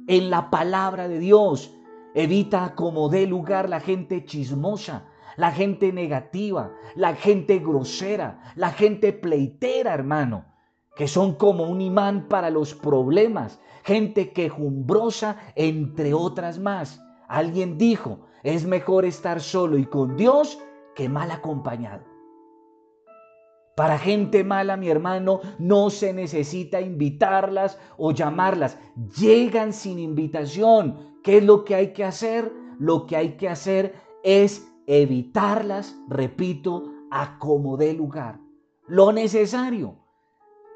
en 0.07 0.31
la 0.31 0.49
palabra 0.49 1.09
de 1.09 1.19
Dios. 1.19 1.75
Evita 2.15 2.75
como 2.75 3.11
dé 3.11 3.27
lugar 3.27 3.69
la 3.69 3.81
gente 3.81 4.25
chismosa, 4.25 5.08
la 5.39 5.53
gente 5.53 5.93
negativa, 5.93 6.73
la 6.97 7.15
gente 7.15 7.61
grosera, 7.61 8.43
la 8.57 8.71
gente 8.71 9.13
pleitera, 9.13 9.95
hermano, 9.95 10.45
que 10.97 11.07
son 11.07 11.37
como 11.37 11.63
un 11.63 11.81
imán 11.81 12.27
para 12.29 12.51
los 12.51 12.75
problemas, 12.75 13.61
gente 13.85 14.33
quejumbrosa, 14.33 15.37
entre 15.55 16.13
otras 16.13 16.59
más. 16.59 17.01
Alguien 17.29 17.79
dijo, 17.79 18.27
es 18.43 18.67
mejor 18.67 19.05
estar 19.05 19.41
solo 19.41 19.79
y 19.79 19.87
con 19.87 20.17
Dios 20.17 20.59
que 20.97 21.09
mal 21.09 21.31
acompañado. 21.31 22.03
Para 23.77 23.97
gente 23.97 24.43
mala, 24.43 24.77
mi 24.77 24.89
hermano, 24.89 25.41
no 25.61 25.89
se 25.91 26.13
necesita 26.13 26.81
invitarlas 26.81 27.79
o 27.97 28.11
llamarlas. 28.11 28.77
Llegan 29.17 29.73
sin 29.73 30.01
invitación. 30.01 31.21
¿Qué 31.23 31.39
es 31.39 31.45
lo 31.45 31.65
que 31.65 31.77
hay 31.77 31.93
que 31.93 32.05
hacer? 32.05 32.53
Lo 32.81 33.07
que 33.07 33.15
hay 33.15 33.37
que 33.37 33.49
hacer 33.49 33.95
es 34.25 34.68
evitarlas, 34.89 36.01
repito, 36.09 36.95
a 37.11 37.39
como 37.39 37.77
dé 37.77 37.93
lugar. 37.93 38.41
Lo 38.87 39.13
necesario. 39.13 39.97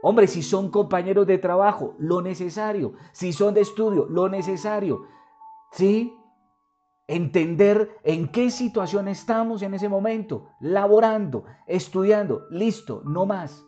Hombre, 0.03 0.27
si 0.27 0.43
son 0.43 0.71
compañeros 0.71 1.27
de 1.27 1.39
trabajo, 1.39 1.95
lo 1.99 2.21
necesario. 2.21 2.93
Si 3.13 3.33
son 3.33 3.55
de 3.55 3.63
estudio, 3.63 4.07
lo 4.07 4.29
necesario. 4.29 5.07
¿Sí? 5.73 6.15
Entender 7.09 7.97
en 8.05 8.29
qué 8.29 8.51
situación 8.51 9.09
estamos 9.09 9.63
en 9.63 9.75
ese 9.75 9.89
momento, 9.89 10.49
laborando, 10.61 11.45
estudiando, 11.67 12.43
listo, 12.51 13.03
no 13.07 13.25
más. 13.25 13.65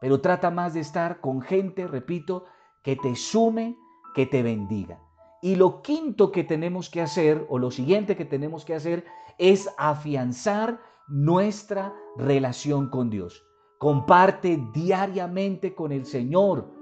Pero 0.00 0.22
trata 0.22 0.50
más 0.50 0.72
de 0.72 0.80
estar 0.80 1.20
con 1.20 1.42
gente, 1.42 1.86
repito, 1.86 2.46
que 2.82 2.96
te 2.96 3.14
sume, 3.14 3.76
que 4.14 4.24
te 4.24 4.42
bendiga. 4.42 5.00
Y 5.42 5.56
lo 5.56 5.82
quinto 5.82 6.32
que 6.32 6.44
tenemos 6.44 6.88
que 6.88 7.02
hacer, 7.02 7.46
o 7.50 7.58
lo 7.58 7.70
siguiente 7.70 8.16
que 8.16 8.24
tenemos 8.24 8.64
que 8.64 8.74
hacer, 8.74 9.04
es 9.38 9.68
afianzar 9.78 10.80
nuestra 11.08 11.94
relación 12.16 12.88
con 12.90 13.10
Dios. 13.10 13.44
Comparte 13.78 14.58
diariamente 14.72 15.74
con 15.74 15.92
el 15.92 16.06
Señor 16.06 16.72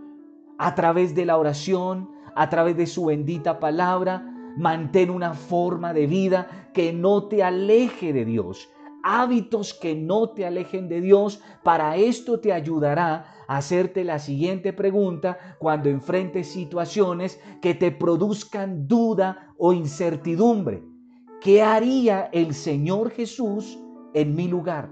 a 0.59 0.75
través 0.75 1.15
de 1.15 1.27
la 1.27 1.37
oración, 1.37 2.09
a 2.37 2.49
través 2.49 2.77
de 2.77 2.87
su 2.87 3.07
bendita 3.07 3.59
palabra. 3.59 4.31
Mantén 4.57 5.11
una 5.11 5.35
forma 5.35 5.93
de 5.93 6.07
vida 6.07 6.71
que 6.73 6.93
no 6.93 7.27
te 7.29 7.43
aleje 7.43 8.13
de 8.13 8.25
Dios. 8.25 8.69
hábitos 9.07 9.75
que 9.75 9.95
no 9.95 10.31
te 10.31 10.47
alejen 10.47 10.89
de 10.89 11.03
Dios. 11.03 11.43
Para 11.63 11.97
esto 11.97 12.41
te 12.41 12.55
ayudará 12.55 13.27
a 13.47 13.59
hacerte 13.59 14.03
la 14.03 14.19
siguiente 14.19 14.73
pregunta 14.73 15.57
cuando 15.59 15.91
enfrentes 15.91 16.49
situaciones 16.49 17.39
que 17.61 17.75
te 17.75 17.93
produzcan 17.93 18.89
duda 18.89 19.55
o 19.59 19.75
incertidumbre. 19.75 20.94
¿Qué 21.45 21.61
haría 21.61 22.31
el 22.33 22.55
Señor 22.55 23.11
Jesús 23.11 23.79
en 24.15 24.35
mi 24.35 24.49
lugar? 24.49 24.91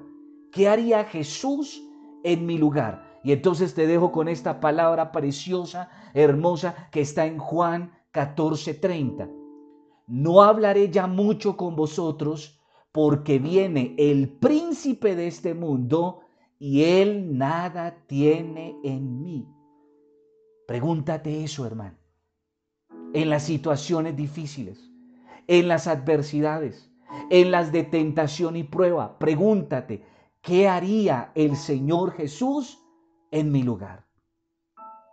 ¿Qué 0.53 0.69
haría 0.69 1.03
Jesús 1.05 1.83
en 2.25 2.45
mi 2.45 2.59
lugar? 2.59 3.21
Y 3.25 3.33
entonces 3.33 3.73
te 3.73 3.87
dejo 3.87 4.13
con 4.13 4.29
esta 4.29 4.61
palabra 4.61 5.13
preciosa, 5.13 5.89
hermosa, 6.13 6.91
que 6.93 7.01
está 7.01 7.25
en 7.25 7.39
Juan 7.39 7.93
14:30. 8.13 9.31
No 10.07 10.43
hablaré 10.43 10.91
ya 10.91 11.07
mucho 11.07 11.57
con 11.57 11.75
vosotros, 11.75 12.61
porque 12.93 13.39
viene 13.39 13.95
el 13.97 14.29
príncipe 14.29 15.17
de 15.17 15.29
este 15.29 15.55
mundo 15.55 16.21
y 16.59 16.83
él 16.85 17.39
nada 17.39 17.97
tiene 18.07 18.77
en 18.85 19.23
mí. 19.23 19.49
Pregúntate 20.67 21.45
eso, 21.45 21.65
hermano. 21.65 21.97
En 23.15 23.31
las 23.31 23.45
situaciones 23.45 24.15
difíciles, 24.15 24.92
en 25.47 25.69
las 25.69 25.87
adversidades, 25.87 26.91
en 27.31 27.51
las 27.51 27.73
de 27.73 27.85
tentación 27.85 28.57
y 28.57 28.65
prueba, 28.65 29.19
pregúntate, 29.19 30.05
¿qué 30.41 30.69
haría 30.69 31.33
el 31.35 31.57
Señor 31.57 32.13
Jesús 32.13 32.85
en 33.31 33.53
mi 33.53 33.63
lugar? 33.63 34.07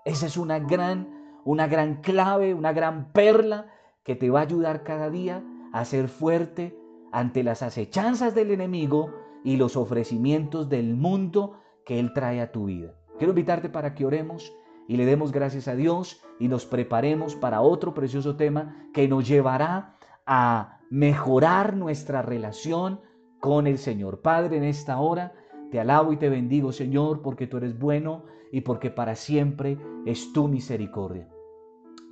Esa 0.06 0.26
es 0.26 0.38
una 0.38 0.60
gran, 0.60 1.42
una 1.46 1.68
gran 1.68 2.02
clave, 2.02 2.54
una 2.54 2.74
gran 2.74 3.12
perla 3.12 3.68
que 4.04 4.16
te 4.16 4.30
va 4.30 4.40
a 4.40 4.44
ayudar 4.44 4.84
cada 4.84 5.10
día 5.10 5.44
a 5.72 5.86
ser 5.86 6.08
fuerte 6.08 6.78
ante 7.12 7.44
las 7.44 7.62
acechanzas 7.62 8.34
del 8.34 8.52
enemigo 8.52 9.14
y 9.44 9.58
los 9.58 9.76
ofrecimientos 9.76 10.70
del 10.70 10.96
mundo 10.96 11.60
que 11.86 12.00
Él 12.00 12.14
trae 12.14 12.42
a 12.42 12.52
tu 12.52 12.66
vida. 12.66 12.94
Quiero 13.18 13.32
invitarte 13.32 13.70
para 13.70 13.96
que 13.96 14.06
oremos 14.06 14.54
y 14.88 14.98
le 14.98 15.06
demos 15.06 15.32
gracias 15.32 15.68
a 15.68 15.76
Dios 15.76 16.24
y 16.40 16.48
nos 16.48 16.66
preparemos 16.66 17.36
para 17.36 17.62
otro 17.62 17.94
precioso 17.94 18.36
tema 18.36 18.90
que 18.94 19.08
nos 19.08 19.28
llevará 19.28 19.99
a 20.32 20.80
mejorar 20.92 21.76
nuestra 21.76 22.22
relación 22.22 23.02
con 23.40 23.66
el 23.66 23.80
Señor. 23.80 24.22
Padre, 24.22 24.58
en 24.58 24.64
esta 24.64 25.00
hora 25.00 25.34
te 25.72 25.80
alabo 25.80 26.14
y 26.14 26.18
te 26.18 26.30
bendigo, 26.30 26.72
Señor, 26.72 27.24
porque 27.24 27.48
tú 27.48 27.58
eres 27.58 27.80
bueno 27.80 28.26
y 28.52 28.62
porque 28.62 28.92
para 28.92 29.16
siempre 29.16 29.80
es 30.06 30.32
tu 30.32 30.48
misericordia. 30.48 31.28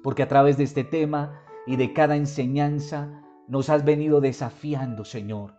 Porque 0.04 0.24
a 0.24 0.28
través 0.28 0.58
de 0.58 0.64
este 0.64 0.84
tema 0.84 1.44
y 1.68 1.76
de 1.76 1.94
cada 1.94 2.16
enseñanza 2.16 3.22
nos 3.48 3.70
has 3.70 3.86
venido 3.86 4.20
desafiando, 4.20 5.06
Señor. 5.06 5.54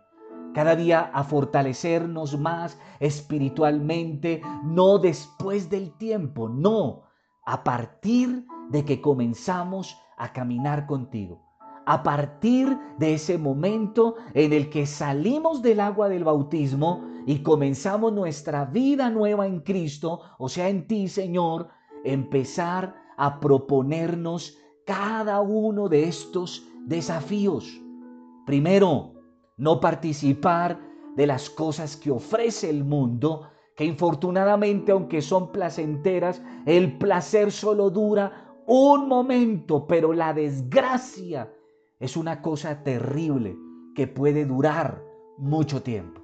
Cada 0.53 0.75
día 0.75 1.11
a 1.13 1.23
fortalecernos 1.23 2.37
más 2.37 2.77
espiritualmente, 2.99 4.41
no 4.65 4.97
después 4.97 5.69
del 5.69 5.93
tiempo, 5.93 6.49
no, 6.49 7.03
a 7.45 7.63
partir 7.63 8.45
de 8.69 8.83
que 8.83 8.99
comenzamos 8.99 9.97
a 10.17 10.33
caminar 10.33 10.85
contigo. 10.85 11.48
A 11.89 12.03
partir 12.03 12.77
de 12.99 13.15
ese 13.15 13.39
momento 13.39 14.13
en 14.35 14.53
el 14.53 14.69
que 14.69 14.85
salimos 14.85 15.63
del 15.63 15.79
agua 15.79 16.07
del 16.07 16.23
bautismo 16.23 17.03
y 17.25 17.39
comenzamos 17.39 18.13
nuestra 18.13 18.65
vida 18.65 19.09
nueva 19.09 19.47
en 19.47 19.61
Cristo, 19.61 20.21
o 20.37 20.49
sea, 20.49 20.69
en 20.69 20.85
ti, 20.85 21.07
Señor, 21.07 21.69
empezar 22.03 22.93
a 23.17 23.39
proponernos 23.39 24.55
cada 24.85 25.41
uno 25.41 25.89
de 25.89 26.03
estos 26.03 26.63
desafíos. 26.85 27.81
Primero, 28.45 29.15
no 29.57 29.79
participar 29.79 30.79
de 31.15 31.25
las 31.25 31.49
cosas 31.49 31.97
que 31.97 32.11
ofrece 32.11 32.69
el 32.69 32.83
mundo, 32.83 33.49
que 33.75 33.85
infortunadamente, 33.85 34.91
aunque 34.91 35.23
son 35.23 35.51
placenteras, 35.51 36.39
el 36.67 36.99
placer 36.99 37.51
solo 37.51 37.89
dura 37.89 38.53
un 38.67 39.07
momento, 39.07 39.87
pero 39.87 40.13
la 40.13 40.35
desgracia 40.35 41.51
es 41.99 42.15
una 42.15 42.41
cosa 42.41 42.83
terrible 42.83 43.57
que 43.95 44.07
puede 44.07 44.45
durar 44.45 45.03
mucho 45.37 45.83
tiempo. 45.83 46.21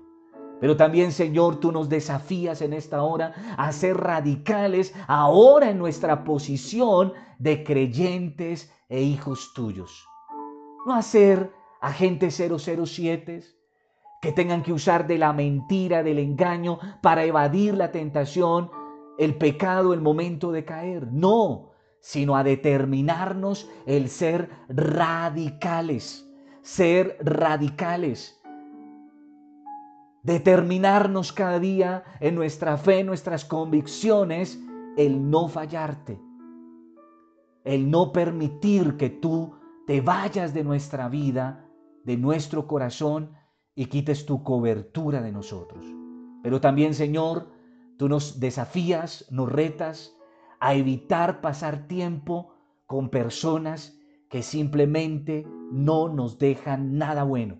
Pero 0.61 0.77
también, 0.77 1.11
Señor, 1.11 1.59
tú 1.59 1.71
nos 1.71 1.89
desafías 1.89 2.61
en 2.61 2.73
esta 2.73 3.03
hora 3.03 3.33
a 3.57 3.71
ser 3.73 3.97
radicales 3.97 4.93
ahora 5.07 5.69
en 5.69 5.77
nuestra 5.77 6.23
posición 6.23 7.13
de 7.39 7.63
creyentes 7.63 8.71
e 8.87 9.01
hijos 9.01 9.53
tuyos. 9.53 10.07
No 10.85 10.95
a 10.95 11.01
ser 11.01 11.51
agentes 11.81 12.41
007 12.41 13.43
que 14.21 14.31
tengan 14.31 14.63
que 14.63 14.73
usar 14.73 15.05
de 15.05 15.17
la 15.17 15.33
mentira, 15.33 16.01
del 16.01 16.19
engaño 16.19 16.79
para 17.01 17.25
evadir 17.25 17.75
la 17.75 17.91
tentación, 17.91 18.71
el 19.19 19.35
pecado, 19.37 19.93
el 19.93 20.01
momento 20.01 20.51
de 20.51 20.65
caer. 20.65 21.11
No, 21.11 21.71
sino 22.05 22.37
a 22.37 22.43
determinarnos 22.43 23.67
el 23.87 24.09
ser 24.09 24.51
radicales, 24.69 26.29
ser 26.61 27.17
radicales 27.19 28.39
determinarnos 30.25 31.31
cada 31.31 31.59
día 31.59 32.03
en 32.19 32.33
nuestra 32.33 32.77
fe, 32.77 32.99
en 32.99 33.05
nuestras 33.05 33.45
convicciones, 33.45 34.59
el 34.97 35.29
no 35.29 35.47
fallarte, 35.47 36.19
el 37.63 37.91
no 37.91 38.11
permitir 38.11 38.97
que 38.97 39.11
tú 39.11 39.55
te 39.85 40.01
vayas 40.01 40.51
de 40.53 40.63
nuestra 40.63 41.09
vida, 41.09 41.67
de 42.03 42.17
nuestro 42.17 42.65
corazón 42.65 43.33
y 43.75 43.85
quites 43.85 44.25
tu 44.25 44.43
cobertura 44.43 45.21
de 45.21 45.31
nosotros. 45.31 45.85
Pero 46.41 46.59
también, 46.59 46.95
Señor, 46.95 47.47
tú 47.97 48.09
nos 48.09 48.39
desafías, 48.39 49.27
nos 49.29 49.51
retas 49.51 50.14
a 50.65 50.73
evitar 50.73 51.41
pasar 51.41 51.87
tiempo 51.87 52.55
con 52.87 53.09
personas 53.09 53.99
que 54.31 54.41
simplemente 54.41 55.45
no 55.71 56.09
nos 56.09 56.39
dejan 56.39 56.97
nada 56.97 57.23
bueno. 57.23 57.59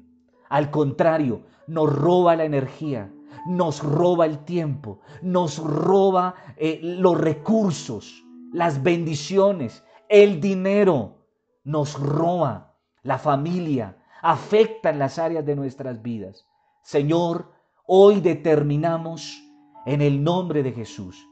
Al 0.49 0.71
contrario, 0.71 1.43
nos 1.67 1.95
roba 1.95 2.35
la 2.35 2.45
energía, 2.45 3.13
nos 3.45 3.83
roba 3.83 4.25
el 4.25 4.39
tiempo, 4.39 5.01
nos 5.21 5.59
roba 5.59 6.33
eh, 6.57 6.79
los 6.81 7.15
recursos, 7.15 8.25
las 8.51 8.81
bendiciones, 8.81 9.83
el 10.09 10.41
dinero, 10.41 11.27
nos 11.63 11.99
roba 11.99 12.73
la 13.03 13.19
familia, 13.19 13.99
afecta 14.23 14.89
en 14.89 14.97
las 14.97 15.19
áreas 15.19 15.45
de 15.45 15.55
nuestras 15.55 16.01
vidas. 16.01 16.47
Señor, 16.81 17.51
hoy 17.85 18.19
determinamos 18.19 19.43
en 19.85 20.01
el 20.01 20.23
nombre 20.23 20.63
de 20.63 20.71
Jesús 20.71 21.23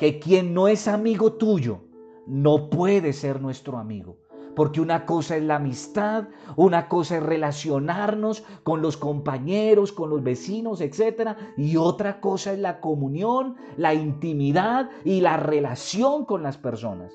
que 0.00 0.18
quien 0.18 0.54
no 0.54 0.66
es 0.66 0.88
amigo 0.88 1.34
tuyo 1.34 1.82
no 2.26 2.70
puede 2.70 3.12
ser 3.12 3.42
nuestro 3.42 3.76
amigo. 3.76 4.16
Porque 4.56 4.80
una 4.80 5.04
cosa 5.04 5.36
es 5.36 5.42
la 5.42 5.56
amistad, 5.56 6.28
una 6.56 6.88
cosa 6.88 7.18
es 7.18 7.22
relacionarnos 7.22 8.42
con 8.62 8.80
los 8.80 8.96
compañeros, 8.96 9.92
con 9.92 10.08
los 10.08 10.22
vecinos, 10.22 10.80
etc. 10.80 11.36
Y 11.58 11.76
otra 11.76 12.18
cosa 12.22 12.54
es 12.54 12.58
la 12.58 12.80
comunión, 12.80 13.56
la 13.76 13.92
intimidad 13.92 14.88
y 15.04 15.20
la 15.20 15.36
relación 15.36 16.24
con 16.24 16.42
las 16.42 16.56
personas. 16.56 17.12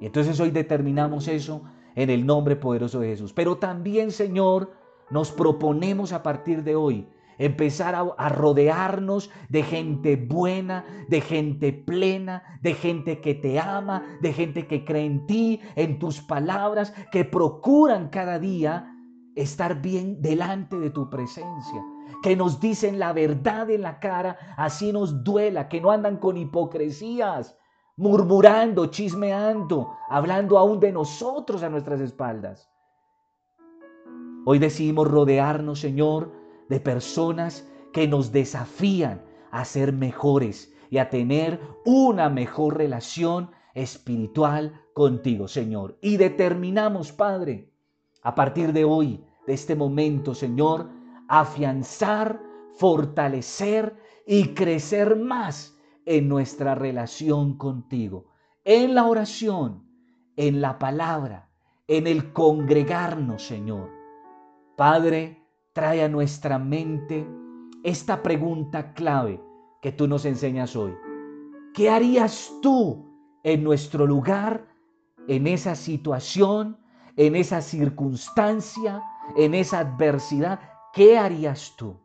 Y 0.00 0.06
entonces 0.06 0.38
hoy 0.38 0.52
determinamos 0.52 1.26
eso 1.26 1.62
en 1.96 2.08
el 2.08 2.24
nombre 2.24 2.54
poderoso 2.54 3.00
de 3.00 3.08
Jesús. 3.08 3.32
Pero 3.32 3.56
también, 3.56 4.12
Señor, 4.12 4.70
nos 5.10 5.32
proponemos 5.32 6.12
a 6.12 6.22
partir 6.22 6.62
de 6.62 6.76
hoy 6.76 7.08
empezar 7.38 7.94
a, 7.94 8.28
rodearnos 8.28 9.30
de 9.48 9.62
gente 9.62 10.16
buena, 10.16 10.84
de 11.08 11.20
gente 11.20 11.72
plena, 11.72 12.42
de 12.62 12.74
gente 12.74 13.20
que 13.20 13.34
te 13.34 13.58
ama, 13.58 14.02
de 14.20 14.32
gente 14.32 14.66
que 14.66 14.84
cree 14.84 15.06
en 15.06 15.26
ti, 15.26 15.60
en 15.76 15.98
tus 15.98 16.20
palabras, 16.20 16.92
que 17.12 17.24
procuran 17.24 18.08
cada 18.08 18.38
día 18.38 18.90
estar 19.34 19.80
bien 19.80 20.22
delante 20.22 20.78
de 20.78 20.90
tu 20.90 21.10
presencia, 21.10 21.82
que 22.22 22.36
nos 22.36 22.60
dicen 22.60 22.98
la 22.98 23.12
verdad 23.12 23.68
en 23.70 23.82
la 23.82 23.98
cara, 23.98 24.38
así 24.56 24.92
nos 24.92 25.24
duela, 25.24 25.68
que 25.68 25.80
no 25.80 25.90
andan 25.90 26.18
con 26.18 26.36
hipocresías, 26.36 27.56
murmurando, 27.96 28.86
chismeando, 28.86 29.96
hablando 30.08 30.58
aún 30.58 30.80
de 30.80 30.92
nosotros 30.92 31.62
a 31.62 31.68
nuestras 31.68 32.00
espaldas. 32.00 32.70
Hoy 34.46 34.58
decidimos 34.58 35.08
rodearnos, 35.10 35.80
Señor, 35.80 36.30
de 36.68 36.80
personas 36.80 37.68
que 37.92 38.08
nos 38.08 38.32
desafían 38.32 39.24
a 39.50 39.64
ser 39.64 39.92
mejores 39.92 40.74
y 40.90 40.98
a 40.98 41.10
tener 41.10 41.60
una 41.84 42.28
mejor 42.28 42.76
relación 42.76 43.50
espiritual 43.74 44.80
contigo, 44.92 45.48
Señor. 45.48 45.98
Y 46.00 46.16
determinamos, 46.16 47.12
Padre, 47.12 47.72
a 48.22 48.34
partir 48.34 48.72
de 48.72 48.84
hoy, 48.84 49.24
de 49.46 49.54
este 49.54 49.76
momento, 49.76 50.34
Señor, 50.34 50.88
afianzar, 51.28 52.40
fortalecer 52.74 53.96
y 54.26 54.54
crecer 54.54 55.16
más 55.16 55.76
en 56.06 56.28
nuestra 56.28 56.74
relación 56.74 57.56
contigo, 57.56 58.26
en 58.64 58.94
la 58.94 59.04
oración, 59.04 59.84
en 60.36 60.60
la 60.60 60.78
palabra, 60.78 61.50
en 61.86 62.06
el 62.06 62.32
congregarnos, 62.32 63.42
Señor. 63.42 63.90
Padre, 64.76 65.43
trae 65.74 66.04
a 66.04 66.08
nuestra 66.08 66.58
mente 66.58 67.28
esta 67.82 68.22
pregunta 68.22 68.94
clave 68.94 69.42
que 69.82 69.92
tú 69.92 70.08
nos 70.08 70.24
enseñas 70.24 70.74
hoy. 70.76 70.94
¿Qué 71.74 71.90
harías 71.90 72.50
tú 72.62 73.12
en 73.42 73.64
nuestro 73.64 74.06
lugar, 74.06 74.68
en 75.26 75.46
esa 75.48 75.74
situación, 75.74 76.78
en 77.16 77.34
esa 77.34 77.60
circunstancia, 77.60 79.02
en 79.36 79.54
esa 79.54 79.80
adversidad? 79.80 80.60
¿Qué 80.94 81.18
harías 81.18 81.74
tú? 81.76 81.96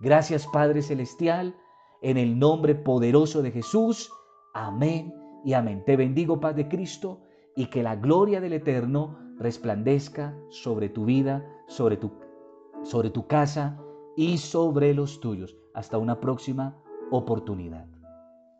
Gracias 0.00 0.46
Padre 0.48 0.82
Celestial, 0.82 1.56
en 2.02 2.16
el 2.16 2.38
nombre 2.38 2.74
poderoso 2.74 3.42
de 3.42 3.52
Jesús. 3.52 4.10
Amén 4.54 5.14
y 5.44 5.52
amén. 5.52 5.84
Te 5.86 5.96
bendigo, 5.96 6.40
Paz 6.40 6.56
de 6.56 6.68
Cristo, 6.68 7.22
y 7.54 7.66
que 7.66 7.84
la 7.84 7.94
gloria 7.94 8.40
del 8.40 8.54
Eterno 8.54 9.18
resplandezca 9.38 10.36
sobre 10.50 10.88
tu 10.88 11.04
vida, 11.04 11.46
sobre 11.68 11.96
tu, 11.96 12.10
sobre 12.82 13.10
tu 13.10 13.26
casa 13.26 13.80
y 14.16 14.38
sobre 14.38 14.94
los 14.94 15.20
tuyos. 15.20 15.56
Hasta 15.74 15.98
una 15.98 16.20
próxima 16.20 16.76
oportunidad. 17.10 17.97